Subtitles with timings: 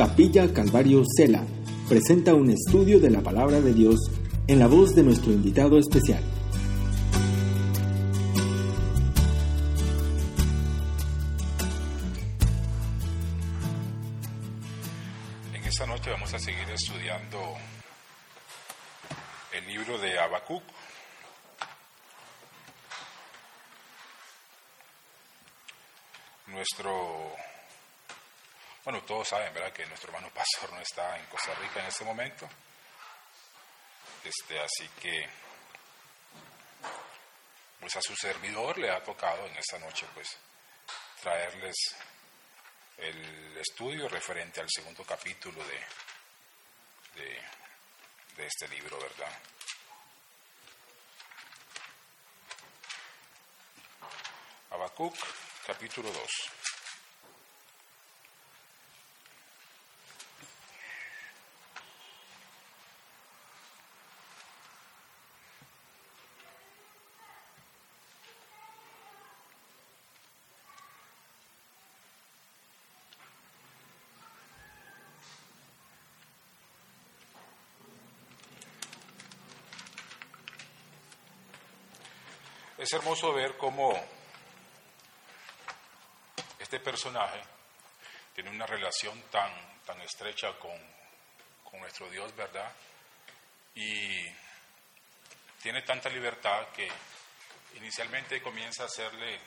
[0.00, 1.44] Capilla Calvario Cela
[1.86, 4.10] presenta un estudio de la palabra de Dios
[4.46, 6.22] en la voz de nuestro invitado especial.
[15.52, 17.38] En esta noche vamos a seguir estudiando
[19.52, 20.62] el libro de Habacuc.
[26.46, 27.34] Nuestro,
[28.84, 32.04] bueno, todos saben, ¿verdad?, que nuestro hermano pastor no está en Costa Rica en este
[32.04, 32.48] momento.
[34.24, 35.28] Este, así que,
[37.78, 40.36] pues a su servidor le ha tocado en esta noche, pues,
[41.22, 41.76] traerles
[42.98, 47.42] el estudio referente al segundo capítulo de, de,
[48.36, 49.32] de este libro, ¿verdad?
[54.70, 55.16] Habacuc,
[55.66, 56.59] capítulo 2.
[82.80, 83.92] Es hermoso ver cómo
[86.58, 87.38] este personaje
[88.34, 89.52] tiene una relación tan,
[89.84, 90.72] tan estrecha con,
[91.62, 92.72] con nuestro Dios, ¿verdad?
[93.74, 94.24] Y
[95.62, 96.88] tiene tanta libertad que
[97.76, 99.38] inicialmente comienza a hacerle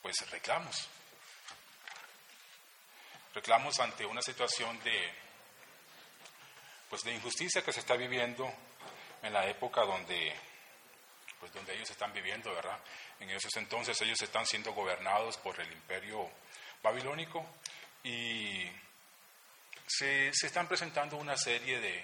[0.00, 0.88] pues reclamos.
[3.34, 5.12] Reclamos ante una situación de
[6.88, 8.48] pues de injusticia que se está viviendo
[9.24, 10.53] en la época donde
[11.44, 12.78] pues donde ellos están viviendo, ¿verdad?
[13.20, 16.30] En esos entonces ellos están siendo gobernados por el imperio
[16.82, 17.44] babilónico
[18.02, 18.66] y
[19.86, 22.02] se, se están presentando una serie de,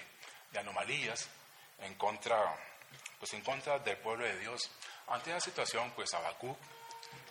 [0.51, 1.27] de, anomalías
[1.79, 2.55] en contra,
[3.19, 4.71] pues en contra del pueblo de Dios.
[5.09, 6.59] Ante esa situación, pues Habacuc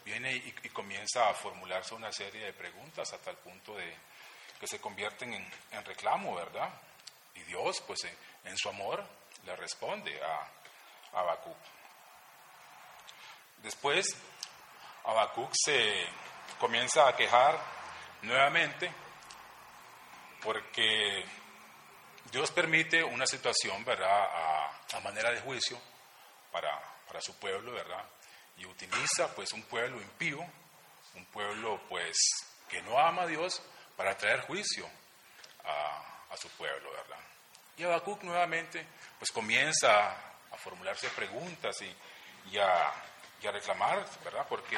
[0.04, 3.94] viene y, y, comienza a formularse una serie de preguntas hasta el punto de
[4.60, 6.72] que se convierten en, en reclamo, ¿verdad?
[7.36, 9.06] Y Dios, pues en, en su amor,
[9.46, 10.40] le responde a,
[11.16, 11.79] a Habacuc.
[13.64, 14.16] Después,
[15.04, 16.08] Habacuc se
[16.60, 17.60] comienza a quejar
[18.22, 18.92] nuevamente
[20.42, 21.26] porque
[22.32, 25.80] Dios permite una situación, ¿verdad?, a, manera de juicio
[26.52, 26.78] para,
[27.08, 28.04] para, su pueblo, ¿verdad?
[28.58, 30.40] Y utiliza, pues, un pueblo impío,
[31.16, 32.18] un pueblo, pues,
[32.68, 33.62] que no ama a Dios
[33.96, 34.88] para traer juicio
[35.64, 37.20] a, a su pueblo, ¿verdad?
[37.78, 38.86] Y Habacuc nuevamente,
[39.18, 40.12] pues, comienza
[40.52, 41.96] a formularse preguntas y,
[42.52, 42.94] y a
[43.42, 44.46] y a reclamar, ¿verdad?
[44.48, 44.78] Porque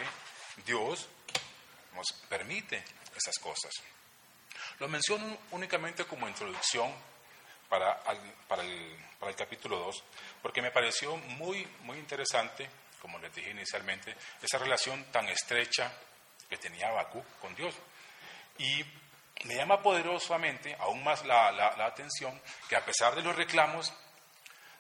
[0.66, 1.08] Dios
[1.94, 2.84] nos permite
[3.16, 3.72] esas cosas.
[4.80, 6.92] Lo menciono únicamente como introducción
[7.70, 8.02] para,
[8.48, 10.04] para, el, para el capítulo 2,
[10.42, 12.70] porque me pareció muy, muy interesante,
[13.02, 15.92] como les dije inicialmente, esa relación tan estrecha
[16.50, 17.74] que tenía Habacuc con Dios.
[18.58, 18.84] Y
[19.46, 23.92] me llama poderosamente aún más la, la, la atención que a pesar de los reclamos,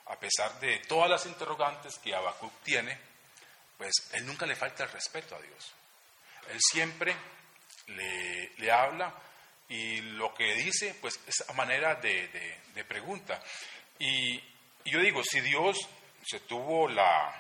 [0.08, 3.11] a pesar de todas las interrogantes que Habacuc tiene,
[3.82, 5.74] pues él nunca le falta el respeto a Dios.
[6.52, 7.16] Él siempre
[7.88, 9.12] le, le habla
[9.70, 12.28] y lo que dice, pues es a manera de,
[12.76, 13.42] de, pregunta.
[13.98, 15.80] Y, y, yo digo, si Dios
[16.24, 17.34] se tuvo la,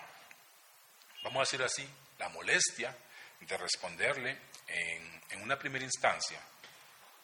[1.25, 1.87] vamos a decir así,
[2.17, 2.97] la molestia
[3.41, 4.35] de responderle
[4.65, 6.41] en, en una primera instancia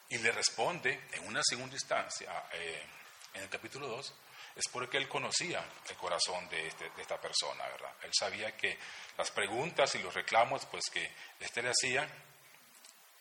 [0.09, 2.85] y le responde en una segunda instancia, eh,
[3.33, 4.13] en el capítulo 2,
[4.57, 7.93] es porque él conocía el corazón de, este, de, esta persona, ¿verdad?
[8.01, 8.75] Él sabía que
[9.15, 12.09] las preguntas y los reclamos pues, que éste le hacía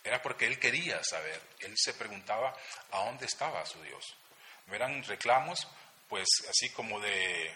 [0.02, 1.38] era porque él quería saber.
[1.60, 2.56] Él se preguntaba
[2.90, 4.16] a dónde estaba su Dios.
[4.66, 5.68] No eran reclamos,
[6.08, 7.54] pues así como de,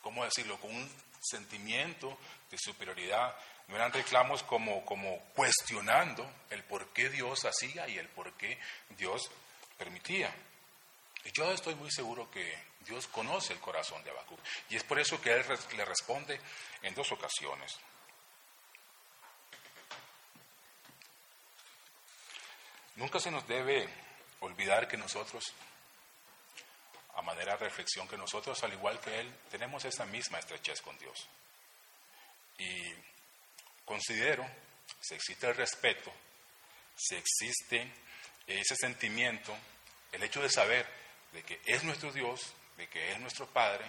[0.00, 2.16] ¿cómo decirlo?, con un sentimiento
[2.50, 3.34] de superioridad.
[3.66, 8.58] No eran reclamos como, como cuestionando el por qué Dios hacía y el por qué
[8.90, 9.28] Dios
[9.76, 10.32] permitía.
[11.24, 14.40] Yo estoy muy seguro que Dios conoce el corazón de Habacuc.
[14.70, 15.44] Y es por eso que Él
[15.76, 16.40] le responde
[16.82, 17.78] en dos ocasiones.
[22.96, 23.88] Nunca se nos debe
[24.40, 25.52] olvidar que nosotros,
[27.14, 30.98] a manera de reflexión, que nosotros, al igual que Él, tenemos esa misma estrechez con
[30.98, 31.28] Dios.
[32.58, 32.92] Y
[33.84, 34.46] considero,
[35.00, 36.12] si existe el respeto,
[36.96, 37.90] si existe
[38.46, 39.56] ese sentimiento,
[40.12, 40.99] el hecho de saber
[41.32, 43.84] de que es nuestro Dios, de que es nuestro Padre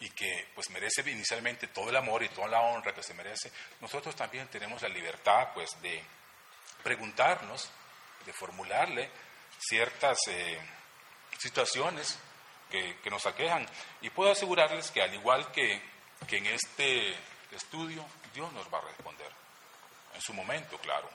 [0.00, 3.52] y que pues merece inicialmente todo el amor y toda la honra que se merece,
[3.80, 6.02] nosotros también tenemos la libertad pues de
[6.82, 7.70] preguntarnos
[8.24, 9.10] de formularle
[9.58, 10.58] ciertas eh,
[11.38, 12.18] situaciones
[12.70, 13.66] que, nos aquejan.
[14.00, 15.82] Y puedo asegurarles que al igual que,
[16.26, 17.14] que en este
[17.50, 19.30] estudio, Dios nos va a responder.
[20.14, 21.08] En su momento, claro.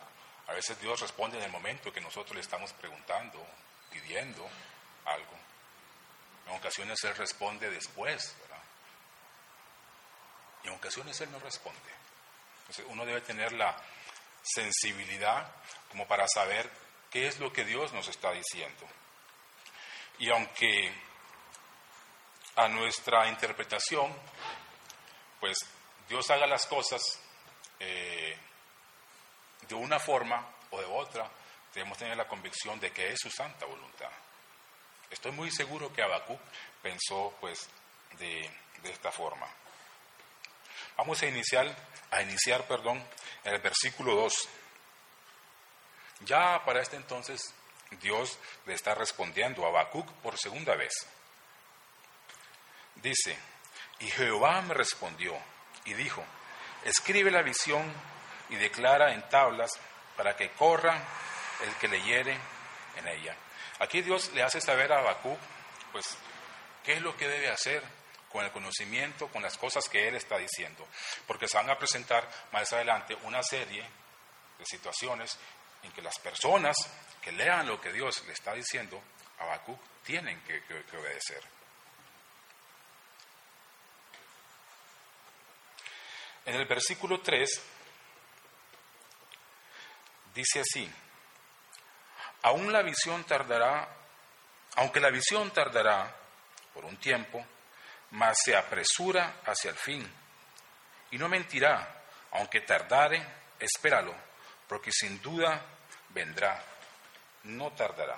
[0.47, 3.45] A veces Dios responde en el momento que nosotros le estamos preguntando,
[4.01, 4.47] pidiendo
[5.05, 5.38] algo.
[6.47, 8.35] En ocasiones Él responde después.
[10.63, 11.79] Y en ocasiones Él no responde.
[12.61, 13.75] Entonces uno debe tener la
[14.44, 15.51] sensibilidad
[15.89, 16.69] como para saber
[17.09, 18.88] qué es lo que Dios nos está diciendo.
[20.19, 20.91] Y aunque
[22.55, 24.13] a nuestra interpretación,
[25.39, 25.57] pues
[26.09, 27.01] Dios haga las cosas
[27.79, 28.35] eh,
[29.67, 31.29] de una forma o de otra,
[31.77, 34.09] debemos tener la convicción de que es su santa voluntad.
[35.12, 36.39] Estoy muy seguro que Habacuc
[36.81, 37.69] pensó pues
[38.18, 38.50] de,
[38.83, 39.45] esta forma.
[40.97, 41.68] Vamos a iniciar,
[42.09, 42.97] a iniciar perdón,
[43.44, 44.50] en el versículo 2.
[46.21, 47.53] Ya para este entonces
[48.01, 50.94] Dios le está respondiendo a Habacuc por segunda vez.
[52.95, 53.38] Dice,
[54.00, 55.38] y Jehová me respondió
[55.85, 56.25] y dijo,
[56.85, 57.85] escribe la visión
[58.50, 59.69] y declara en tablas
[60.15, 61.06] para que corra
[61.65, 62.38] el que leyere
[62.95, 63.36] en ella.
[63.80, 65.39] Aquí Dios le hace saber a Habacuc,
[65.92, 66.18] pues,
[66.83, 67.83] qué es lo que debe hacer
[68.31, 70.88] con el conocimiento, con las cosas que él está diciendo.
[71.25, 75.38] Porque se van a presentar más adelante una serie de situaciones
[75.83, 76.75] en que las personas
[77.21, 79.01] que lean lo que Dios le está diciendo
[79.39, 81.42] a Habacuc tienen que, que obedecer.
[86.45, 87.62] En el versículo 3
[90.38, 90.88] Dice así,
[92.44, 93.88] aún la visión tardará,
[94.75, 96.13] aunque la visión tardará
[96.74, 97.45] por un tiempo,
[98.12, 100.13] mas se apresura hacia el fin.
[101.12, 103.25] Y no mentirá, aunque tardare,
[103.60, 104.13] espéralo,
[104.68, 105.62] porque sin duda
[106.10, 106.62] vendrá,
[107.44, 108.18] no tardará.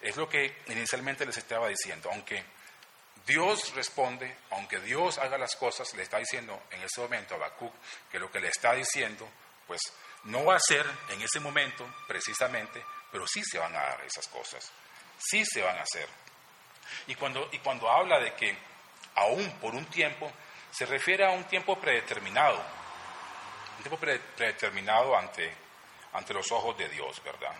[0.00, 2.42] Es lo que inicialmente les estaba diciendo, aunque
[3.26, 7.72] Dios responde, aunque Dios haga las cosas, le está diciendo en ese momento a Habacuc
[8.10, 9.28] que lo que le está diciendo,
[9.66, 9.80] pues
[10.24, 14.28] no va a ser en ese momento precisamente, pero sí se van a dar esas
[14.28, 14.70] cosas.
[15.18, 16.08] Sí se van a hacer.
[17.06, 18.56] Y cuando, y cuando habla de que
[19.14, 20.30] aún por un tiempo,
[20.70, 22.58] se refiere a un tiempo predeterminado.
[23.76, 25.52] Un tiempo predeterminado ante,
[26.12, 27.54] ante los ojos de Dios, ¿verdad?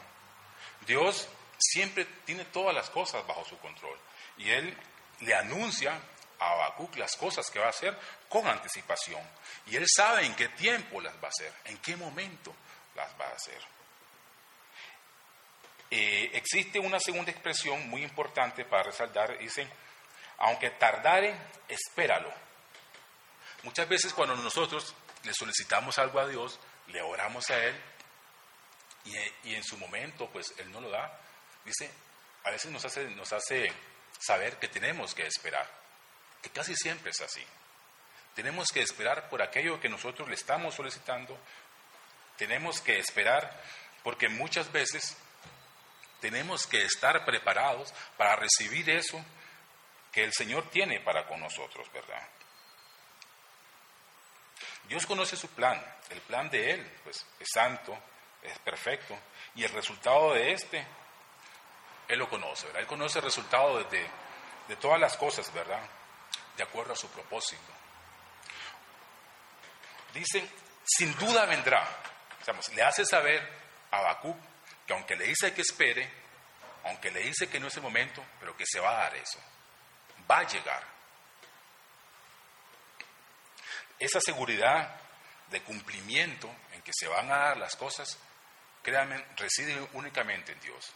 [0.87, 1.29] Dios
[1.59, 3.99] siempre tiene todas las cosas bajo su control.
[4.39, 4.77] Y Él
[5.21, 5.99] le anuncia
[6.41, 7.97] a las cosas que va a hacer
[8.29, 9.23] con anticipación.
[9.67, 12.55] Y él sabe en qué tiempo las va a hacer, en qué momento
[12.95, 13.61] las va a hacer.
[15.91, 19.69] Eh, existe una segunda expresión muy importante para resaltar, dice,
[20.39, 21.37] aunque tardare,
[21.69, 22.33] espéralo.
[23.63, 24.95] Muchas veces cuando nosotros
[25.25, 27.79] le solicitamos algo a Dios, le oramos a Él
[29.05, 31.21] y, y en su momento pues Él no lo da,
[31.65, 31.91] dice,
[32.45, 33.71] a veces nos hace, nos hace
[34.19, 35.80] saber que tenemos que esperar
[36.43, 37.45] que casi siempre es así.
[38.35, 41.39] Tenemos que esperar por aquello que nosotros le estamos solicitando,
[42.37, 43.61] tenemos que esperar
[44.03, 45.17] porque muchas veces
[46.21, 49.23] tenemos que estar preparados para recibir eso
[50.13, 52.23] que el Señor tiene para con nosotros, ¿verdad?
[54.89, 57.97] Dios conoce su plan, el plan de Él, pues es santo,
[58.43, 59.17] es perfecto,
[59.55, 60.85] y el resultado de este,
[62.09, 62.83] Él lo conoce, ¿verdad?
[62.83, 64.07] Él conoce el resultado de,
[64.69, 65.83] de todas las cosas, ¿verdad?
[66.57, 67.73] De acuerdo a su propósito.
[70.13, 70.49] Dice,
[70.85, 71.87] sin duda vendrá.
[72.75, 73.49] le hace saber
[73.91, 74.37] a Bakú
[74.87, 76.11] que aunque le dice que espere,
[76.85, 79.39] aunque le dice que no es el momento, pero que se va a dar eso.
[80.29, 80.83] Va a llegar.
[83.99, 85.01] Esa seguridad
[85.49, 88.19] de cumplimiento en que se van a dar las cosas,
[88.83, 90.93] créanme, reside únicamente en Dios.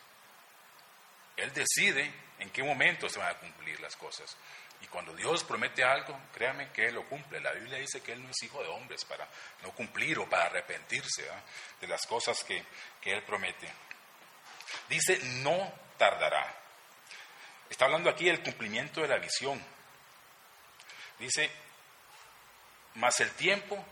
[1.37, 4.37] Él decide en qué momento se van a cumplir las cosas.
[4.85, 7.41] Y cuando Dios promete algo, créame que Él lo cumple.
[7.41, 9.27] La Biblia dice que Él no es hijo de hombres para
[9.63, 11.27] no cumplir o para arrepentirse
[11.81, 12.63] de las cosas que,
[13.01, 13.67] que Él promete.
[14.91, 16.55] Dice, no tardará.
[17.71, 19.59] Está hablando aquí del cumplimiento de la visión.
[21.19, 21.51] Dice,
[22.97, 23.83] más el tiempo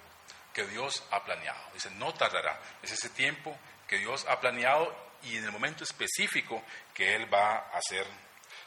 [0.52, 1.72] que Dios ha planeado.
[1.72, 2.60] Dice, no tardará.
[2.82, 3.58] Es ese tiempo
[3.88, 8.06] que Dios ha planeado y en el momento específico que Él va a hacer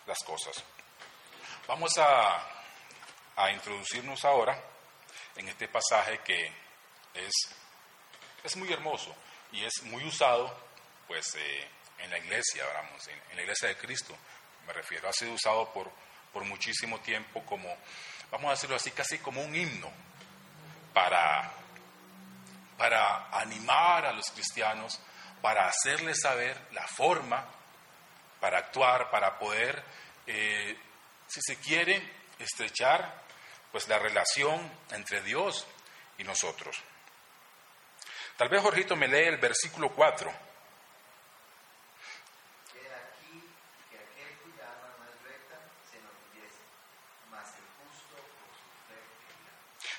[0.07, 0.63] las cosas.
[1.67, 4.55] Vamos a, introducirnos ahora
[5.35, 6.51] en este pasaje que
[7.15, 7.33] es,
[8.43, 9.15] es muy hermoso
[9.51, 10.55] y es muy usado
[11.07, 11.67] pues, eh,
[11.99, 12.63] en la iglesia,
[13.07, 14.15] en, en, la iglesia de Cristo,
[14.67, 15.91] me refiero, ha sido usado por,
[16.31, 17.75] por muchísimo tiempo como,
[18.29, 19.91] vamos a decirlo así, casi como un himno
[20.93, 21.51] para,
[22.77, 24.99] para animar a los cristianos,
[25.41, 27.43] para hacerles saber la forma
[28.39, 29.83] para actuar, para poder,
[30.27, 30.77] eh,
[31.27, 32.01] si se quiere,
[32.39, 33.23] estrechar
[33.71, 35.65] pues la relación entre Dios
[36.17, 36.77] y nosotros.
[38.37, 40.31] Tal vez Jorgito me lee el versículo 4.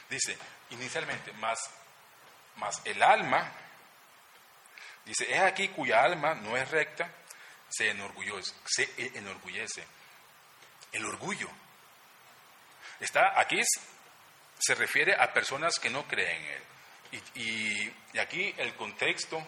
[0.09, 0.38] Dice,
[0.71, 1.59] inicialmente, más,
[2.56, 3.52] más el alma,
[5.04, 7.11] dice, es aquí cuya alma no es recta,
[7.68, 9.85] se enorgullece, se enorgullece.
[10.97, 11.49] El orgullo.
[12.99, 13.61] Está, aquí
[14.59, 16.62] se refiere a personas que no creen en Él.
[17.35, 19.47] Y, aquí el contexto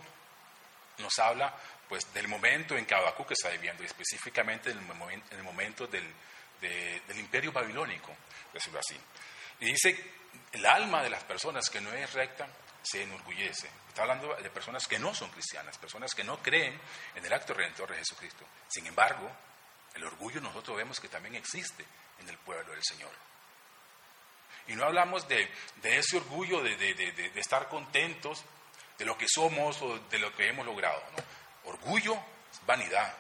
[0.99, 1.55] nos habla
[1.89, 6.05] pues del momento en que Habacuc está viviendo, y específicamente en el, momento del,
[6.61, 8.15] del imperio babilónico,
[8.53, 8.97] decirlo así.
[9.61, 10.13] Y dice,
[10.53, 12.47] el alma de las personas que no es recta
[12.83, 13.71] se enorgullece.
[13.89, 16.79] Está hablando de personas que no son cristianas, personas que no creen
[17.15, 18.45] en el acto redentor de Jesucristo.
[18.69, 19.31] Sin embargo,
[19.95, 21.85] el orgullo nosotros vemos que también existe
[22.21, 23.11] en el pueblo del Señor.
[24.69, 25.51] Y no hablamos de,
[25.83, 28.45] ese orgullo de, estar contentos
[28.99, 31.03] de lo que somos o de lo que hemos logrado.
[31.65, 32.15] Orgullo
[32.53, 33.15] es vanidad,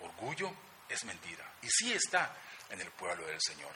[0.00, 0.52] orgullo
[0.88, 1.44] es mentira.
[1.62, 2.36] Y sí está
[2.70, 3.72] en el pueblo del Señor.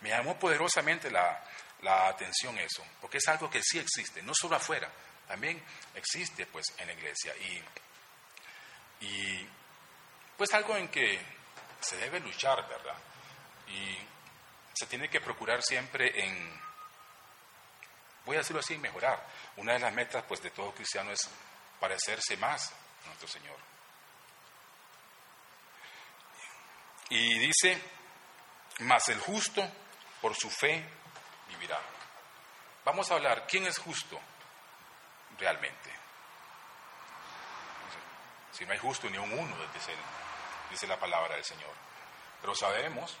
[0.00, 1.44] Me llamó poderosamente la,
[1.82, 4.90] la atención eso, porque es algo que sí existe, no solo afuera,
[5.28, 5.62] también
[5.94, 7.34] existe pues en la iglesia.
[7.36, 9.48] Y, y
[10.36, 11.20] pues algo en que
[11.80, 12.96] se debe luchar, ¿verdad?
[13.68, 13.98] Y
[14.74, 16.60] se tiene que procurar siempre en,
[18.24, 19.26] voy a decirlo así, mejorar.
[19.56, 21.28] Una de las metas pues de todo cristiano es
[21.78, 22.72] parecerse más
[23.04, 23.56] a nuestro Señor.
[27.10, 27.82] Y dice,
[28.80, 29.68] más el justo
[30.20, 30.84] por su fe
[31.48, 31.80] vivirá.
[32.84, 34.20] Vamos a hablar, ¿quién es justo
[35.38, 35.90] realmente?
[38.52, 39.92] Si no hay justo ni un uno, dice,
[40.70, 41.72] dice la palabra del Señor.
[42.40, 43.16] Pero sabemos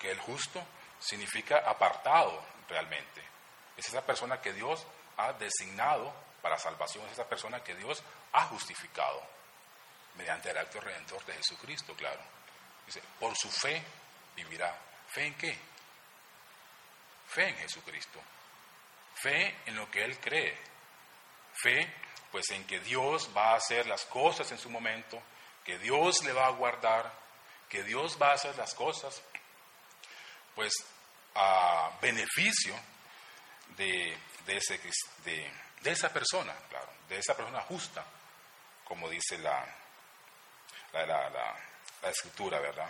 [0.00, 0.64] que el justo
[0.98, 3.22] significa apartado realmente.
[3.76, 8.02] Es esa persona que Dios ha designado para salvación, es esa persona que Dios
[8.32, 9.22] ha justificado
[10.16, 12.20] mediante el acto redentor de Jesucristo, claro.
[12.86, 13.82] Dice, por su fe
[14.36, 14.76] vivirá.
[15.08, 15.58] ¿Fe en qué?
[17.28, 18.20] Fe en Jesucristo.
[19.14, 20.56] Fe en lo que Él cree.
[21.54, 21.92] Fe,
[22.30, 25.20] pues en que Dios va a hacer las cosas en su momento,
[25.64, 27.12] que Dios le va a guardar,
[27.68, 29.22] que Dios va a hacer las cosas,
[30.54, 30.72] pues
[31.34, 32.74] a beneficio
[33.76, 34.16] de,
[34.46, 38.04] de, de esa persona, claro, de esa persona justa,
[38.84, 39.64] como dice la,
[40.92, 41.30] la, la,
[42.02, 42.88] la escritura, ¿verdad?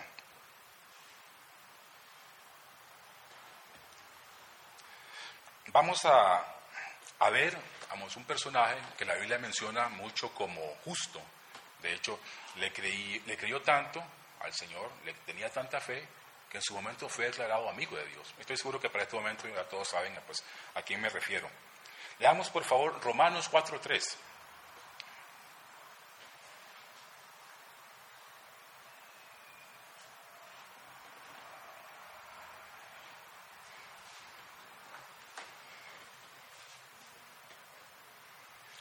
[5.67, 6.45] Vamos a,
[7.31, 7.57] ver
[7.89, 11.21] vamos, un personaje que la Biblia menciona mucho como justo.
[11.85, 12.19] De hecho,
[12.55, 14.03] le, creí, le creyó tanto
[14.39, 16.03] al Señor, le tenía tanta fe,
[16.49, 18.33] que en su momento fue declarado amigo de Dios.
[18.39, 21.47] Estoy seguro que para este momento ya todos saben pues, a quién me refiero.
[22.17, 24.15] Leamos por favor Romanos 4.3.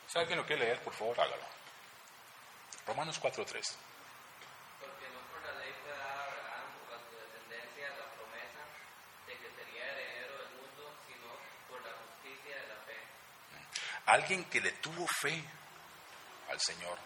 [0.08, 1.63] Si alguien lo quiere leer, por favor, hágalo.
[2.86, 3.44] Romanos 4.3.
[4.80, 8.60] Porque no por la ley fue dada a Abraham a su descendencia la promesa
[9.26, 11.28] de que sería heredero del mundo, sino
[11.68, 12.98] por la justicia de la fe.
[14.06, 15.42] Alguien que le tuvo fe
[16.50, 16.98] al Señor.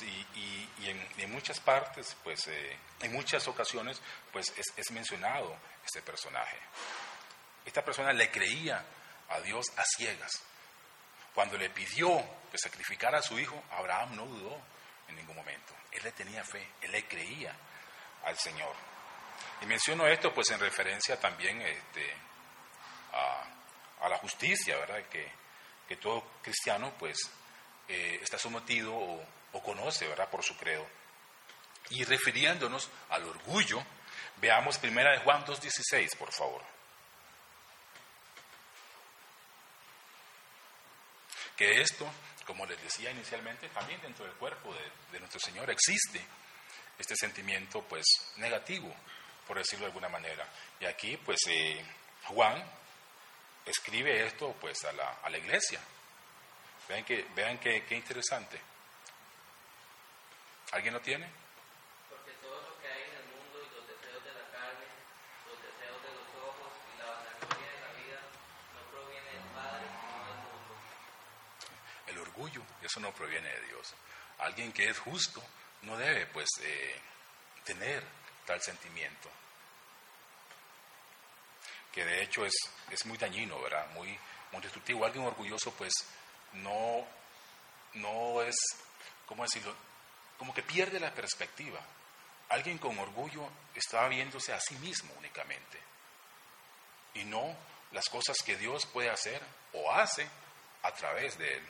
[0.00, 4.00] Y, y, y en, en, muchas partes, pues, eh, en muchas ocasiones,
[4.32, 6.56] pues es, es mencionado este personaje.
[7.62, 8.82] Esta persona le creía
[9.28, 10.40] a Dios a ciegas.
[11.34, 14.58] Cuando le pidió que sacrificara a su hijo, Abraham no dudó
[15.08, 15.74] en ningún momento.
[15.92, 17.54] Él le tenía fe, él le creía
[18.24, 18.74] al Señor.
[19.62, 22.14] Y menciono esto pues en referencia también este,
[23.12, 25.02] a, la justicia, ¿verdad?
[25.08, 25.46] Que,
[26.00, 27.16] todo cristiano pues
[27.88, 30.28] eh, está sometido o, o conoce, ¿verdad?
[30.28, 30.86] Por su credo.
[31.90, 33.82] Y refiriéndonos al orgullo,
[34.36, 36.62] veamos primera de Juan 2.16, por favor.
[41.56, 42.06] que esto,
[42.46, 44.74] como les decía inicialmente, también dentro del cuerpo
[45.12, 46.24] de, nuestro Señor existe
[46.98, 48.04] este sentimiento pues
[48.36, 48.94] negativo,
[49.46, 50.48] por decirlo de alguna manera.
[50.80, 51.84] Y aquí pues eh,
[52.24, 52.62] Juan
[53.64, 55.80] escribe esto pues a la, a la iglesia.
[56.88, 58.60] Vean que, vean qué interesante.
[60.72, 61.45] ¿Alguien lo tiene?
[72.36, 73.94] Orgullo, eso no proviene de Dios.
[74.38, 75.42] Alguien que es justo
[75.82, 77.00] no debe pues eh,
[77.64, 78.02] tener
[78.44, 79.30] tal sentimiento,
[81.92, 82.54] que de hecho es,
[82.90, 83.88] es muy dañino, ¿verdad?
[83.90, 84.18] Muy,
[84.52, 85.04] muy destructivo.
[85.04, 85.92] Alguien orgulloso pues
[86.52, 87.06] no,
[87.94, 88.54] no es,
[89.26, 89.74] ¿cómo decirlo?
[90.38, 91.80] Como que pierde la perspectiva.
[92.50, 95.80] Alguien con orgullo está viéndose a sí mismo únicamente
[97.14, 97.56] y no
[97.92, 100.28] las cosas que Dios puede hacer o hace
[100.82, 101.62] a través de él.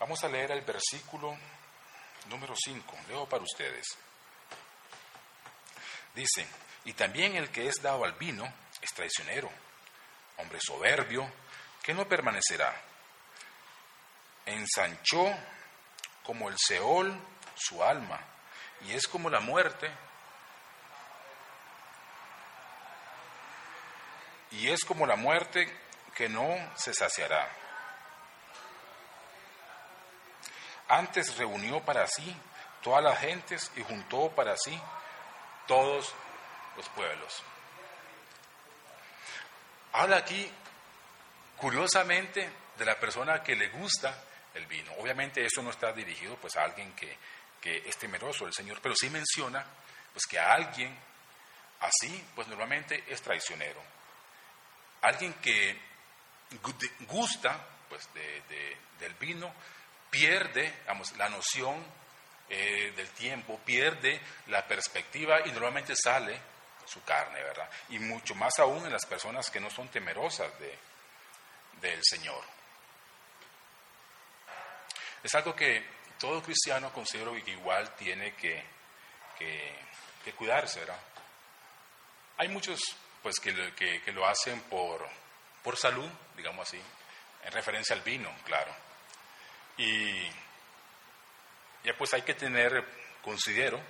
[0.00, 1.36] Vamos a leer el versículo
[2.30, 3.86] número 5, leo para ustedes.
[6.14, 6.48] Dice,
[6.86, 9.50] y también el que es dado al vino es traicionero,
[10.38, 11.30] hombre soberbio,
[11.82, 12.74] que no permanecerá.
[14.46, 15.36] Ensanchó
[16.22, 17.14] como el Seol
[17.54, 18.18] su alma,
[18.86, 19.90] y es como la muerte,
[24.52, 25.70] y es como la muerte
[26.14, 27.59] que no se saciará.
[30.90, 32.36] Antes reunió para sí
[32.82, 34.76] todas las gentes y juntó para sí
[35.68, 36.12] todos
[36.76, 37.44] los pueblos.
[39.92, 40.50] Habla aquí,
[41.56, 44.20] curiosamente, de la persona que le gusta
[44.54, 44.92] el vino.
[44.98, 47.16] Obviamente eso no está dirigido pues a alguien que,
[47.62, 49.64] es temeroso del Señor, pero sí menciona
[50.12, 50.92] pues que a alguien
[51.80, 53.80] así pues normalmente es traicionero.
[55.02, 55.78] Alguien que
[57.06, 59.54] gusta pues del vino
[60.10, 60.82] pierde
[61.16, 61.84] la noción
[62.48, 66.36] eh, del tiempo, pierde la perspectiva y normalmente sale
[66.84, 67.70] su carne, ¿verdad?
[67.90, 70.76] Y mucho más aún en las personas que no son temerosas de,
[71.80, 72.42] del Señor.
[75.22, 75.84] Es algo que
[76.18, 78.64] todo cristiano considero que igual tiene que,
[79.38, 81.00] que, cuidarse, ¿verdad?
[82.38, 82.80] Hay muchos
[83.22, 85.06] pues que, que, que, lo hacen por,
[85.62, 86.80] por salud, digamos así,
[87.44, 88.89] en referencia al vino, claro.
[89.80, 90.30] Y
[91.84, 92.84] ya pues hay que tener,
[93.22, 93.80] considero,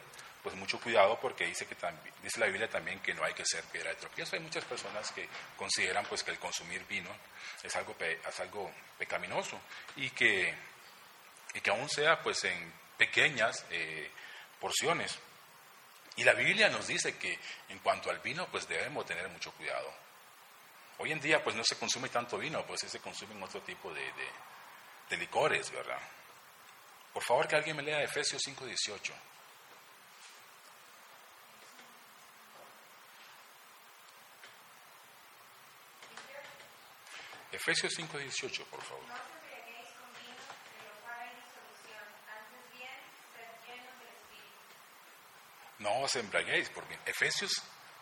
[0.41, 3.45] pues mucho cuidado porque dice que también, dice la Biblia también que no hay que
[3.45, 4.37] ser piedra de tropiezo.
[4.37, 7.11] Hay muchas personas que consideran pues que el consumir vino
[7.63, 9.61] es algo, es algo pecaminoso
[9.97, 10.55] y que,
[11.55, 14.09] y que aún sea pues en pequeñas eh,
[14.61, 15.19] porciones.
[16.15, 17.37] Y la Biblia nos dice que
[17.69, 19.93] en cuanto al vino pues debemos tener mucho cuidado.
[20.99, 24.03] Hoy en día pues no se consume tanto vino, pues se consumen otro tipo de,
[24.03, 24.29] de,
[25.11, 26.01] de licores, ¿verdad?
[27.13, 29.13] Por favor que alguien me lea Efesios 5:18.
[37.53, 39.05] Efesios 5:18, por favor.
[39.09, 40.39] No os embriaguéis con vino,
[40.87, 42.07] lo hay disolución,
[42.39, 43.01] antes bien,
[43.35, 44.65] sed llenos del Espíritu.
[45.81, 47.51] No os embriaguéis, porque Efesios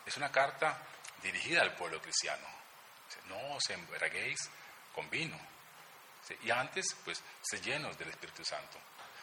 [0.04, 0.78] es una carta
[1.22, 2.46] dirigida al pueblo cristiano.
[3.24, 4.50] No os embriaguéis
[4.94, 5.57] con vino.
[6.42, 8.78] Y antes, pues, ser llenos del Espíritu Santo.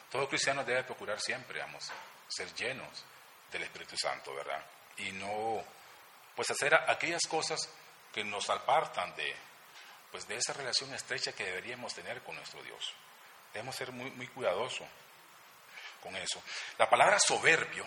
[0.09, 1.91] Todo cristiano debe procurar siempre, vamos,
[2.27, 3.03] ser llenos
[3.51, 4.63] del Espíritu Santo, ¿verdad?
[4.97, 5.63] Y no,
[6.35, 7.69] pues, hacer aquellas cosas
[8.13, 9.35] que nos apartan de,
[10.11, 12.93] pues, de esa relación estrecha que deberíamos tener con nuestro Dios.
[13.53, 14.87] Debemos ser muy, muy cuidadosos
[16.01, 16.41] con eso.
[16.77, 17.85] La palabra soberbio,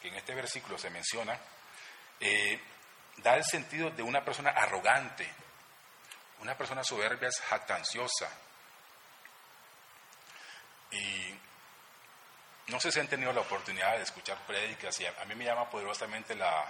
[0.00, 1.38] que en este versículo se menciona,
[2.18, 2.60] eh,
[3.18, 5.28] da el sentido de una persona arrogante.
[6.40, 8.30] Una persona soberbia es jactanciosa.
[10.92, 11.34] Y
[12.68, 15.68] no sé si han tenido la oportunidad de escuchar prédicas y a, mí me llama
[15.68, 16.64] poderosamente la,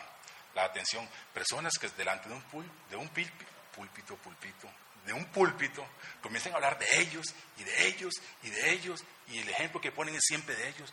[0.55, 4.69] la atención personas que delante de un, pul- de un púlpito, púlpito,
[5.05, 5.87] de un púlpito,
[6.21, 7.27] comienzan a hablar de ellos
[7.59, 10.93] y de ellos y de ellos y el ejemplo que ponen es siempre de ellos.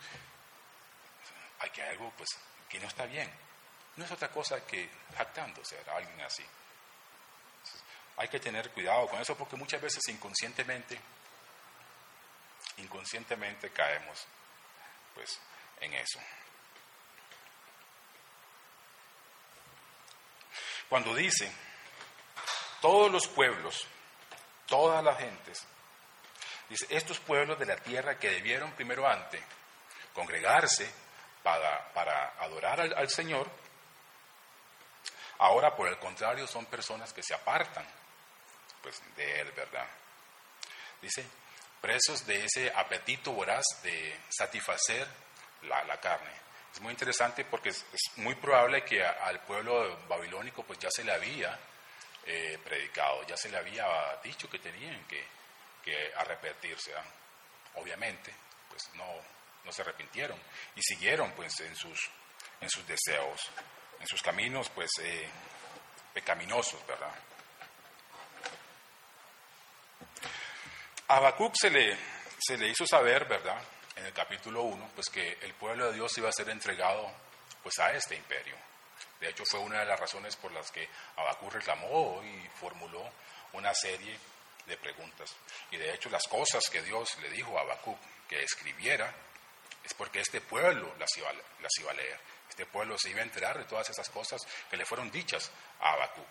[1.60, 2.28] Hay que algo pues
[2.68, 3.30] que no está bien.
[3.96, 6.44] No es otra cosa que jactándose a alguien así.
[8.16, 10.98] Hay que tener cuidado con eso porque muchas veces inconscientemente,
[12.80, 14.26] inconscientemente caemos
[15.14, 15.38] pues
[15.80, 16.20] en eso.
[20.88, 21.50] Cuando dice,
[22.80, 23.86] todos los pueblos,
[24.66, 25.64] todas las gentes,
[26.68, 29.40] dice, estos pueblos de la tierra que debieron primero antes
[30.12, 30.92] congregarse
[31.42, 33.48] para, para adorar al, al Señor,
[35.38, 37.86] ahora por el contrario son personas que se apartan
[38.82, 39.86] pues, de Él, ¿verdad?
[41.00, 41.24] Dice,
[41.80, 45.06] presos de ese apetito voraz de satisfacer
[45.62, 46.30] la, la carne.
[46.72, 47.84] Es muy interesante porque es,
[48.16, 51.58] muy probable que al pueblo babilónico pues ya se le había
[52.26, 53.86] eh, predicado, ya se le había
[54.22, 55.24] dicho que tenían que,
[55.84, 56.92] que arrepentirse.
[57.74, 58.32] Obviamente,
[58.68, 59.06] pues no,
[59.64, 60.38] no se arrepintieron
[60.74, 62.10] y siguieron pues en sus,
[62.60, 63.40] en sus deseos,
[63.98, 65.28] en sus caminos pues eh,
[66.14, 67.12] pecaminosos, ¿verdad?
[71.10, 71.98] A Habacuc se le,
[72.38, 73.60] se le hizo saber, ¿verdad?
[73.96, 77.10] En el capítulo 1, pues que el pueblo de Dios iba a ser entregado
[77.64, 78.54] pues a este imperio.
[79.18, 83.02] De hecho, fue una de las razones por las que Habacuc reclamó y formuló
[83.54, 84.16] una serie
[84.66, 85.34] de preguntas.
[85.72, 89.12] Y de hecho, las cosas que Dios le dijo a Habacuc que escribiera
[89.82, 92.20] es porque este pueblo las iba, las iba a leer.
[92.48, 95.92] Este pueblo se iba a enterar de todas esas cosas que le fueron dichas a
[95.94, 96.28] Habacuc.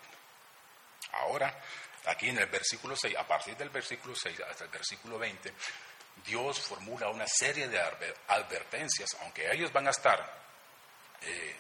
[1.14, 1.62] Ahora,
[2.06, 5.54] aquí en el versículo 6, a partir del versículo 6 hasta el versículo 20,
[6.26, 7.80] Dios formula una serie de
[8.28, 10.40] advertencias, aunque ellos van a estar
[11.22, 11.56] eh,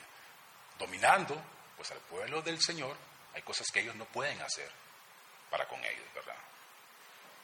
[0.77, 1.41] dominando
[1.75, 2.95] pues al pueblo del Señor,
[3.33, 4.69] hay cosas que ellos no pueden hacer
[5.49, 6.35] para con ellos, ¿verdad?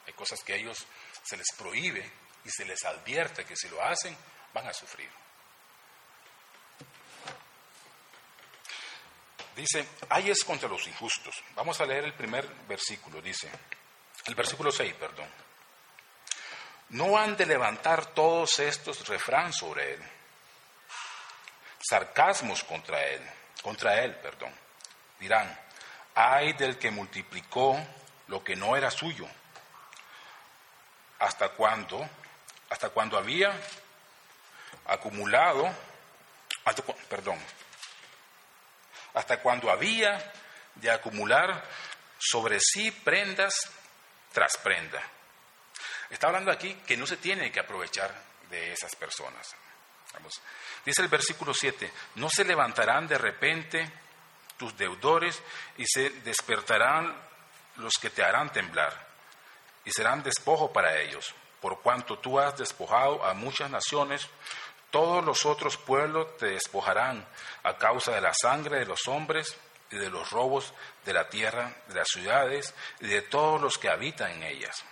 [0.06, 0.86] Hay cosas que ellos
[1.22, 2.10] se les prohíbe
[2.44, 4.16] y se les advierte que si lo hacen
[4.52, 5.10] van a sufrir.
[9.56, 11.42] Dice, hay es contra los injustos.
[11.54, 13.50] Vamos a leer el primer versículo, dice,
[14.26, 15.28] el versículo 6, perdón.
[16.90, 20.02] No han de levantar todos estos refrán sobre él,
[21.80, 23.22] sarcasmos contra él,
[23.62, 24.54] contra él, perdón.
[25.18, 25.58] Dirán,
[26.14, 27.82] hay del que multiplicó
[28.28, 29.26] lo que no era suyo.
[31.18, 32.06] ¿Hasta cuándo?
[32.68, 33.58] Hasta cuando había
[34.86, 35.74] acumulado,
[37.08, 37.38] perdón,
[39.16, 40.32] hasta cuando había
[40.74, 41.64] de acumular
[42.18, 43.54] sobre sí prendas
[44.30, 45.02] tras prenda.
[46.10, 48.14] Está hablando aquí que no se tiene que aprovechar
[48.50, 49.56] de esas personas.
[50.84, 53.90] Dice el versículo 7, no se levantarán de repente
[54.58, 55.42] tus deudores
[55.78, 57.14] y se despertarán
[57.76, 59.06] los que te harán temblar
[59.84, 64.28] y serán despojo para ellos, por cuanto tú has despojado a muchas naciones,
[64.90, 67.26] todos los otros pueblos te despojarán
[67.62, 69.56] a causa de la sangre de los hombres
[69.90, 70.72] y de los robos
[71.04, 74.84] de la tierra, de las ciudades y de todos los que habitan en ellas.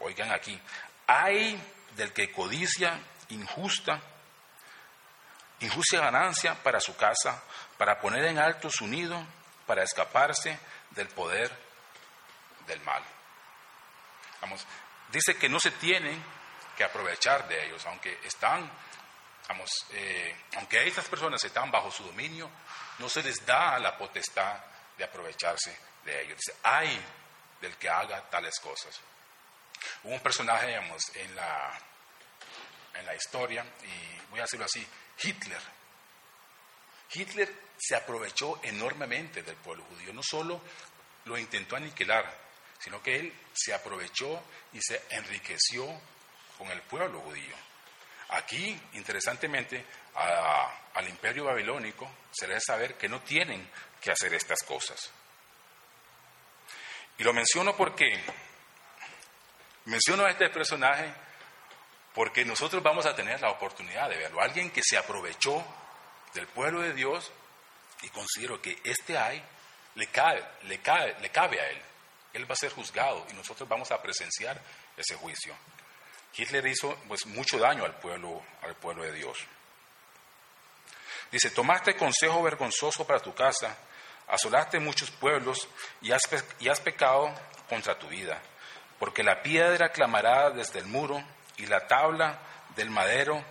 [0.00, 0.60] Oigan aquí,
[1.06, 1.60] hay
[1.96, 4.00] del que codicia injusta,
[5.60, 7.42] injusta ganancia para su casa,
[7.78, 9.24] para poner en alto su nido,
[9.66, 10.58] para escaparse
[10.90, 11.50] del poder
[12.66, 13.02] del mal.
[14.40, 14.66] Vamos,
[15.10, 16.22] dice que no se tienen
[16.76, 18.70] que aprovechar de ellos, aunque están
[19.48, 22.50] Vamos, eh, aunque estas personas están bajo su dominio,
[22.98, 24.58] no se les da la potestad
[24.96, 26.38] de aprovecharse de ellos.
[26.38, 27.00] Dice, hay
[27.60, 28.98] del que haga tales cosas.
[30.04, 31.78] Hubo un personaje, en la,
[32.94, 34.86] en la historia, y voy a decirlo así,
[35.22, 35.60] Hitler.
[37.12, 40.12] Hitler se aprovechó enormemente del pueblo judío.
[40.12, 40.60] No solo
[41.24, 42.32] lo intentó aniquilar,
[42.78, 45.86] sino que él se aprovechó y se enriqueció
[46.58, 47.54] con el pueblo judío.
[48.32, 49.84] Aquí, interesantemente,
[50.94, 53.68] al imperio babilónico se le debe saber que no tienen
[54.00, 55.10] que hacer estas cosas.
[57.18, 58.18] Y lo menciono porque,
[59.84, 61.12] menciono a este personaje
[62.14, 64.40] porque nosotros vamos a tener la oportunidad de verlo.
[64.40, 65.64] Alguien que se aprovechó
[66.34, 67.30] del pueblo de Dios
[68.02, 69.42] y considero que este hay
[69.94, 71.82] le cabe, le cabe, le cabe a él.
[72.32, 74.60] Él va a ser juzgado y nosotros vamos a presenciar
[74.96, 75.54] ese juicio.
[76.34, 79.38] Hitler hizo pues, mucho daño al pueblo, al pueblo de Dios.
[81.30, 83.76] Dice, tomaste consejo vergonzoso para tu casa,
[84.28, 85.68] asolaste muchos pueblos
[86.00, 86.22] y has,
[86.60, 87.34] y has pecado
[87.68, 88.40] contra tu vida,
[88.98, 91.22] porque la piedra clamará desde el muro
[91.56, 92.38] y la tabla
[92.76, 93.42] del madero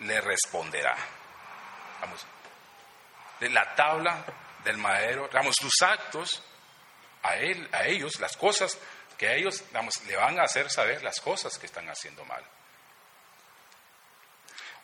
[0.00, 0.96] le responderá.
[2.00, 2.26] Vamos,
[3.40, 4.24] la tabla
[4.64, 6.42] del madero, vamos, tus actos
[7.22, 8.78] a, él, a ellos, las cosas
[9.18, 9.64] que ellos
[10.06, 12.42] le van a hacer saber las cosas que están haciendo mal.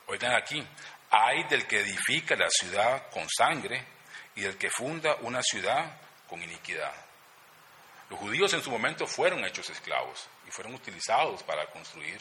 [0.09, 0.67] Oigan aquí,
[1.11, 3.87] hay del que edifica la ciudad con sangre
[4.35, 6.93] y del que funda una ciudad con iniquidad.
[8.11, 12.21] Los judíos en su momento fueron hechos esclavos y fueron utilizados para construir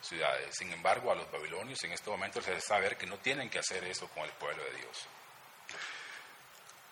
[0.00, 0.54] ciudades.
[0.56, 3.58] Sin embargo, a los babilonios en este momento se les saber que no tienen que
[3.58, 5.06] hacer eso con el pueblo de Dios.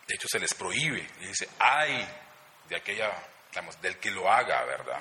[0.09, 2.07] De hecho, se les prohíbe y dice, hay
[2.69, 3.13] de aquella
[3.81, 5.01] del que lo haga, ¿verdad?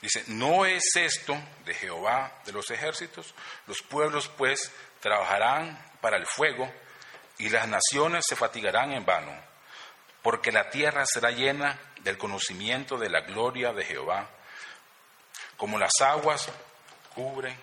[0.00, 3.34] Dice, ¿no es esto de Jehová de los ejércitos?
[3.66, 6.72] Los pueblos pues trabajarán para el fuego
[7.38, 9.32] y las naciones se fatigarán en vano,
[10.22, 14.28] porque la tierra será llena del conocimiento de la gloria de Jehová,
[15.56, 16.48] como las aguas
[17.14, 17.58] cubren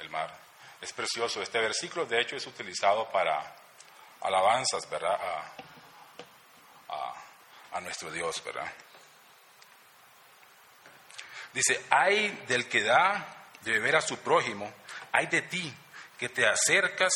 [0.00, 0.36] el mar.
[0.80, 3.56] Es precioso este versículo, de hecho es utilizado para
[4.20, 5.18] alabanzas, ¿verdad?
[7.80, 8.70] Nuestro Dios, ¿verdad?
[11.52, 14.72] Dice, hay del que da de beber a su prójimo,
[15.12, 15.72] hay de ti
[16.18, 17.12] que te acercas,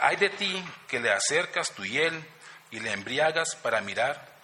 [0.00, 2.24] hay de ti que le acercas tu hiel
[2.70, 4.36] y le embriagas para mirar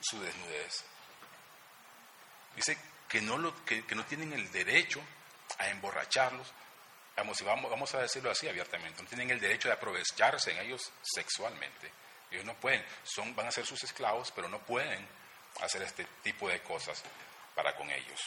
[0.00, 0.84] su desnudez.
[2.54, 5.00] Dice que no, lo, que, que no tienen el derecho
[5.58, 6.52] a emborracharlos.
[7.16, 9.02] Vamos, vamos a decirlo así abiertamente.
[9.02, 11.90] No tienen el derecho de aprovecharse en ellos sexualmente.
[12.30, 15.06] Ellos no pueden, son, van a ser sus esclavos, pero no pueden
[15.60, 17.02] hacer este tipo de cosas
[17.54, 18.20] para con ellos.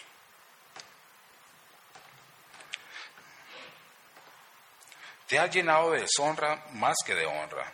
[5.28, 7.72] Te has llenado de deshonra más que de honra.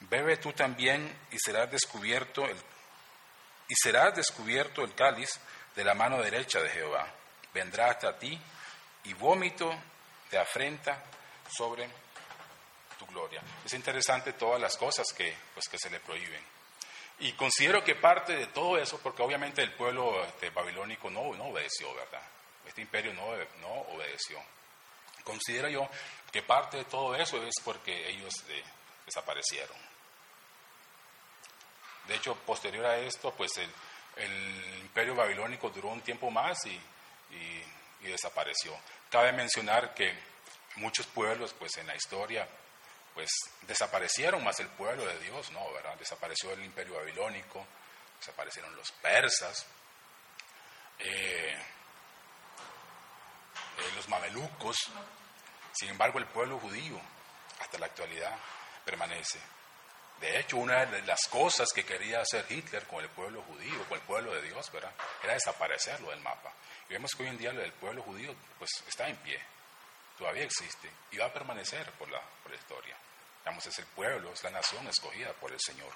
[0.00, 2.56] Bebe tú también y serás descubierto el,
[3.68, 5.40] y serás descubierto el cáliz
[5.74, 7.06] de la mano derecha de Jehová.
[7.54, 8.38] Vendrá hasta ti
[9.04, 9.74] y vómito
[10.30, 11.02] de afrenta
[11.50, 11.88] sobre
[13.10, 13.42] gloria.
[13.64, 16.42] Es interesante todas las cosas que, pues, que se le prohíben.
[17.20, 21.94] Y considero que parte de todo eso, porque obviamente el pueblo este, babilónico no, obedeció,
[21.94, 22.22] ¿verdad?
[22.66, 24.42] Este imperio no, no obedeció.
[25.22, 25.88] Considero yo
[26.32, 28.64] que parte de todo eso es porque ellos eh,
[29.04, 29.76] desaparecieron.
[32.06, 33.70] De hecho, posterior a esto, pues el,
[34.16, 36.80] el imperio babilónico duró un tiempo más y,
[37.34, 37.62] y,
[38.00, 38.76] y, desapareció.
[39.10, 40.12] Cabe mencionar que
[40.76, 42.48] muchos pueblos, pues en la historia,
[43.14, 43.30] pues
[43.62, 45.96] desaparecieron, más el pueblo de Dios, no, ¿verdad?
[45.96, 47.66] Desapareció el imperio babilónico,
[48.18, 49.66] desaparecieron los persas,
[50.98, 51.54] eh,
[53.78, 54.76] eh, los mamelucos,
[55.72, 57.00] sin embargo, el pueblo judío
[57.60, 58.36] hasta la actualidad
[58.84, 59.38] permanece.
[60.20, 63.98] De hecho, una de las cosas que quería hacer Hitler con el pueblo judío, con
[63.98, 64.92] el pueblo de Dios, ¿verdad?
[65.22, 66.52] era desaparecerlo del mapa.
[66.88, 69.40] Y vemos que hoy en día el pueblo judío pues, está en pie,
[70.20, 72.94] todavía existe y va a permanecer por la, por la historia.
[73.40, 75.92] Digamos, es el pueblo, es la nación escogida por el Señor.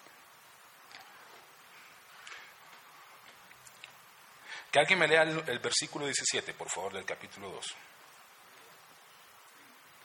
[4.73, 7.77] Que alguien me lea el, el versículo 17, por favor, del capítulo 2.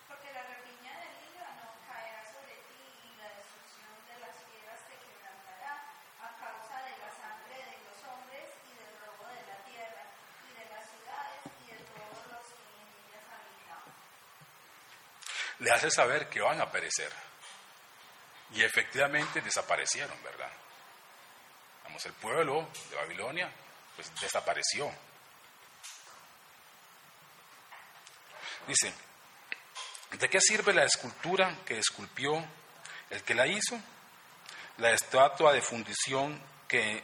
[0.10, 5.00] Porque la rapiña del Líbano caerá sobre ti y la destrucción de las fieras te
[5.00, 5.80] quebrantará
[6.22, 10.04] a causa de la sangre de los hombres y del robo de la tierra
[10.44, 13.82] y de las ciudades y de todos los que en ellas habitan.
[15.60, 17.12] Le hace saber que van a perecer.
[18.54, 20.52] Y efectivamente desaparecieron, ¿verdad?
[21.84, 23.52] Vamos, el pueblo de Babilonia,
[23.96, 24.92] pues desapareció.
[28.68, 28.94] Dice,
[30.12, 32.44] ¿de qué sirve la escultura que esculpió
[33.10, 33.80] el que la hizo?
[34.78, 37.04] La estatua de fundición que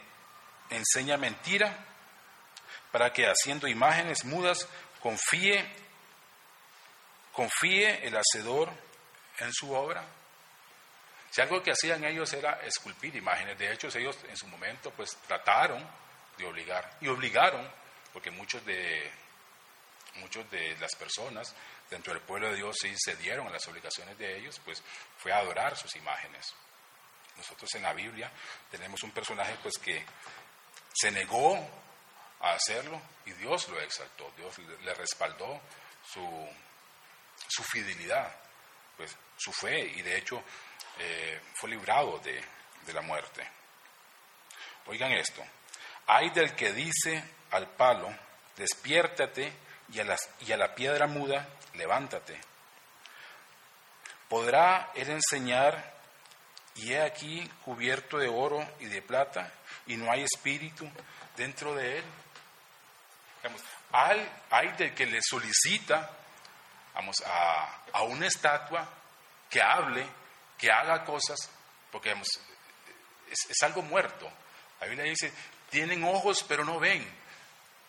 [0.70, 1.84] enseña mentira
[2.90, 4.66] para que haciendo imágenes mudas
[5.00, 5.85] confíe
[7.36, 8.72] confíe el hacedor
[9.40, 10.02] en su obra.
[11.30, 15.14] Si algo que hacían ellos era esculpir imágenes, de hecho ellos en su momento pues
[15.26, 15.86] trataron
[16.38, 17.70] de obligar y obligaron,
[18.14, 19.12] porque muchos de
[20.14, 21.54] muchos de las personas
[21.90, 24.82] dentro del pueblo de Dios sí cedieron a las obligaciones de ellos, pues
[25.18, 26.54] fue a adorar sus imágenes.
[27.36, 28.32] Nosotros en la Biblia
[28.70, 30.02] tenemos un personaje pues que
[30.94, 31.54] se negó
[32.40, 35.60] a hacerlo y Dios lo exaltó, Dios le respaldó
[36.02, 36.48] su,
[37.48, 38.34] su fidelidad,
[38.96, 40.42] pues su fe y de hecho
[40.98, 42.42] eh, fue librado de,
[42.86, 43.46] de la muerte.
[44.86, 45.44] Oigan esto,
[46.06, 48.14] hay del que dice al palo,
[48.56, 49.52] despiértate
[49.92, 52.38] y a, las, y a la piedra muda, levántate.
[54.28, 55.94] ¿Podrá él enseñar
[56.74, 59.52] y he aquí cubierto de oro y de plata
[59.86, 60.90] y no hay espíritu
[61.36, 62.04] dentro de él?
[63.42, 66.10] Digamos, hay, hay del que le solicita
[66.96, 68.88] vamos, a, a una estatua
[69.48, 70.06] que hable,
[70.58, 71.38] que haga cosas,
[71.92, 72.28] porque digamos,
[73.30, 74.30] es, es algo muerto.
[74.80, 75.32] La Biblia dice,
[75.70, 77.06] tienen ojos pero no ven,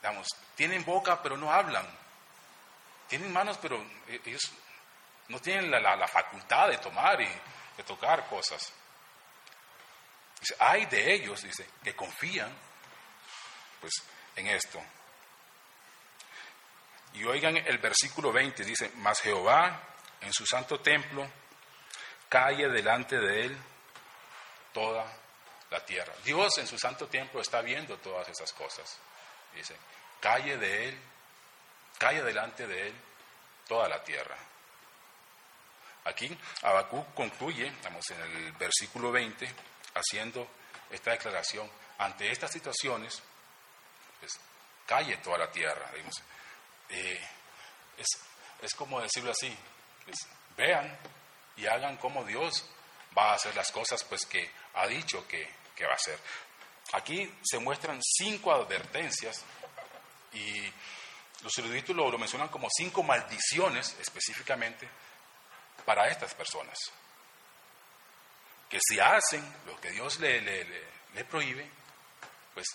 [0.01, 1.87] digamos, tienen boca pero no hablan,
[3.07, 4.51] tienen manos pero ellos
[5.29, 7.29] no tienen la, la, la facultad de tomar y
[7.77, 8.73] de tocar cosas.
[10.39, 12.53] Dice, hay de ellos, dice, que confían
[13.79, 13.93] pues
[14.35, 14.81] en esto.
[17.17, 19.81] Y oigan el versículo 20, dice, mas Jehová
[20.21, 21.27] en su santo templo
[22.29, 23.57] calle delante de él
[24.71, 25.05] toda
[25.71, 26.13] la tierra.
[26.23, 28.99] Dios en su santo templo está viendo todas esas cosas.
[29.53, 29.75] Dice,
[30.19, 30.99] calle de él,
[31.97, 32.95] calle delante de él
[33.67, 34.37] toda la tierra.
[36.05, 39.51] Aquí Habacuc concluye, estamos en el versículo 20,
[39.95, 40.47] haciendo
[40.91, 41.69] esta declaración.
[41.97, 43.21] Ante estas situaciones,
[44.19, 44.39] pues
[44.85, 45.89] calle toda la tierra.
[45.91, 46.21] Digamos.
[46.89, 47.19] Eh,
[47.97, 48.07] es,
[48.61, 49.55] es, como decirlo así,
[50.55, 50.97] vean
[51.57, 52.69] y hagan como Dios
[53.17, 56.19] va a hacer las cosas pues que ha dicho que, que va a hacer.
[56.93, 59.43] Aquí se muestran cinco advertencias
[60.33, 60.71] y
[61.43, 64.87] los eruditos lo, lo mencionan como cinco maldiciones específicamente
[65.85, 66.77] para estas personas.
[68.69, 71.69] Que si hacen lo que Dios le, le, le, le, prohíbe,
[72.53, 72.67] pues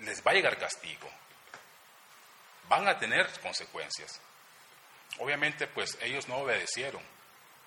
[0.00, 1.10] les va a llegar castigo.
[2.68, 4.20] Van a tener consecuencias.
[5.18, 7.02] Obviamente, pues ellos no obedecieron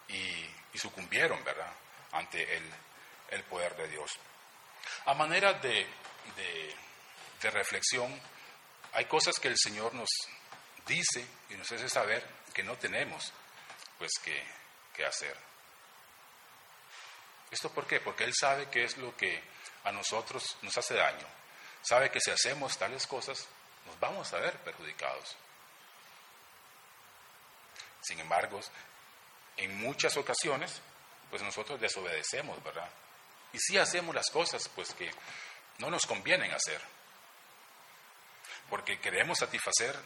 [0.08, 1.72] y, sucumbieron, ¿verdad?,
[2.12, 2.64] ante el,
[3.32, 4.12] el, poder de Dios.
[5.06, 5.86] A manera de,
[6.36, 6.76] de,
[7.42, 8.20] de reflexión,
[8.94, 10.10] hay cosas que el Señor nos
[10.86, 13.34] dice y nos hace saber que no tenemos,
[13.98, 14.42] pues, que,
[14.94, 15.36] que hacer.
[17.52, 18.00] ¿Esto por qué?
[18.00, 19.42] Porque Él sabe qué es lo que
[19.84, 21.28] a nosotros nos hace daño.
[21.82, 23.48] Sabe que si hacemos tales cosas,
[23.90, 25.36] nos vamos a ver perjudicados.
[28.02, 28.60] Sin embargo,
[29.58, 30.80] en muchas ocasiones,
[31.30, 32.90] pues nosotros desobedecemos, ¿verdad?
[33.52, 35.12] Y sí hacemos las cosas, pues que
[35.80, 36.82] no nos convienen hacer.
[38.70, 39.98] Porque queremos satisfacer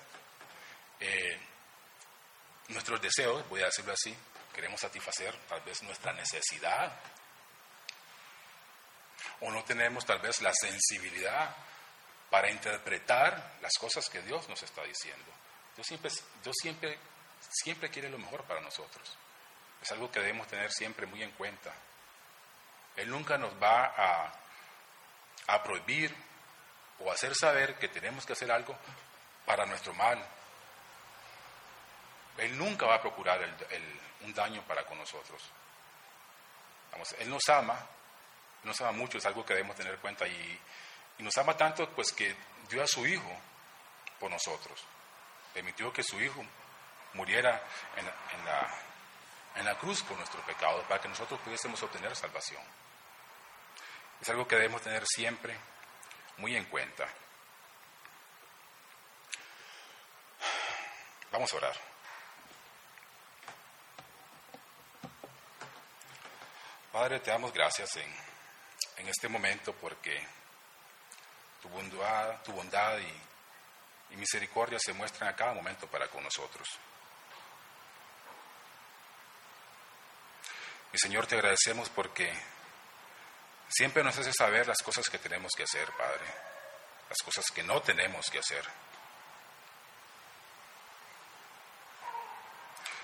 [1.02, 1.40] eh,
[2.70, 4.16] nuestros deseos, voy a decirlo así,
[4.56, 6.98] queremos satisfacer tal vez nuestra necesidad.
[9.42, 11.54] O no tenemos tal vez la sensibilidad
[12.34, 15.32] para interpretar las cosas que Dios nos está diciendo.
[15.76, 16.10] Dios siempre,
[16.42, 16.98] Dios siempre,
[17.48, 19.16] siempre quiere lo mejor para nosotros.
[19.80, 21.72] Es algo que debemos tener siempre muy en cuenta.
[22.96, 24.34] Él nunca nos va a,
[25.46, 26.12] a prohibir
[27.02, 28.76] o hacer saber que tenemos que hacer algo
[29.46, 30.18] para nuestro mal.
[32.40, 35.40] Él nunca va a procurar el, el, un daño para con nosotros.
[36.94, 37.78] Vamos, él nos ama,
[38.64, 40.60] nos ama mucho, es algo que debemos tener en cuenta y,
[41.18, 42.36] y nos ama tanto pues que
[42.70, 43.32] dio a su Hijo
[44.20, 44.84] por nosotros.
[45.54, 46.44] Permitió que su Hijo
[47.14, 47.62] muriera
[47.96, 48.06] en,
[48.46, 48.78] la,
[49.56, 52.62] en la cruz por nuestro pecado para que nosotros pudiésemos obtener salvación.
[54.22, 55.56] Es algo que debemos tener siempre
[56.38, 57.08] muy en cuenta.
[61.32, 61.76] Vamos a orar.
[66.92, 68.16] Padre, te damos gracias en,
[68.98, 70.26] en este momento porque
[71.64, 76.68] tu bondad, tu bondad y, y, misericordia se muestran a cada momento para con nosotros.
[80.92, 82.32] Mi Señor, te agradecemos porque
[83.70, 86.26] siempre nos hace saber las cosas que tenemos que hacer, Padre,
[87.08, 88.68] las cosas que no tenemos que hacer.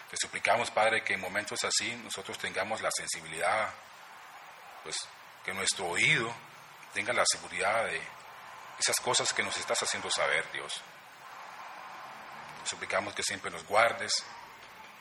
[0.09, 3.73] Te suplicamos, Padre, que en momentos así nosotros tengamos la sensibilidad,
[4.83, 4.97] pues
[5.45, 6.35] que nuestro oído
[6.93, 8.18] tenga la seguridad de
[8.79, 10.81] esas cosas que nos estás haciendo saber, Dios.
[12.63, 14.23] Suplicamos que siempre nos guardes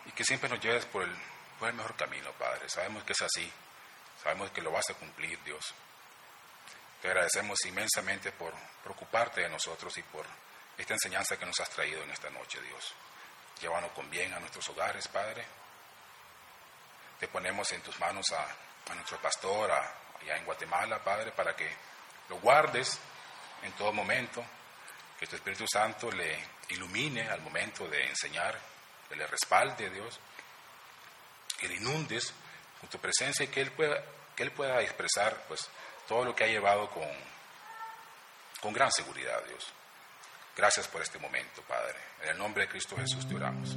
[0.04, 1.16] y que siempre nos lleves por el,
[1.58, 2.68] por el mejor camino, Padre.
[2.68, 3.50] Sabemos que es así,
[4.20, 5.72] sabemos que lo vas a cumplir, Dios.
[7.00, 10.26] Te agradecemos inmensamente por preocuparte de nosotros y por
[10.76, 12.94] esta enseñanza que nos has traído en esta noche, Dios.
[13.60, 15.44] Llévanos con bien a nuestros hogares, Padre.
[17.20, 18.44] Te ponemos en tus manos a,
[18.90, 21.70] a nuestro pastor a, allá en Guatemala, Padre, para que
[22.28, 22.98] lo guardes
[23.62, 24.44] en todo momento,
[25.18, 26.38] que tu Espíritu Santo le
[26.70, 28.58] ilumine al momento de enseñar,
[29.08, 30.18] que le respalde, Dios,
[31.58, 32.32] que le inundes
[32.80, 34.02] con tu presencia y que Él pueda,
[34.38, 35.68] que él pueda expresar pues,
[36.06, 37.08] todo lo que ha llevado con,
[38.60, 39.66] con gran seguridad, Dios.
[40.56, 41.98] Gracias por este momento, Padre.
[42.22, 43.76] En el nombre de Cristo Jesús te oramos.